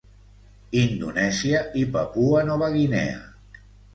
Indonèsia 0.83 1.59
i 1.83 1.85
Papua 1.97 2.43
Nova 2.47 2.71
Guinea. 2.79 3.23